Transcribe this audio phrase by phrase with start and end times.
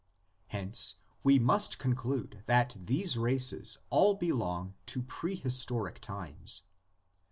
[0.47, 6.63] Hence we must conclude that these races all belong to prehistoric times.